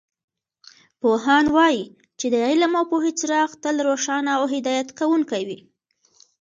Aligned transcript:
پوهان 1.01 1.45
وایي 1.55 1.83
چې 2.19 2.27
د 2.33 2.35
علم 2.47 2.71
او 2.79 2.85
پوهې 2.91 3.11
څراغ 3.19 3.49
تل 3.63 3.75
روښانه 3.87 4.31
او 4.39 4.43
هدایت 4.53 4.89
کوونکې 4.99 5.41
وي 5.47 5.59